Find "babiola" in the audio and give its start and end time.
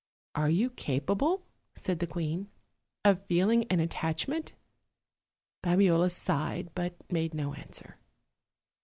5.61-6.09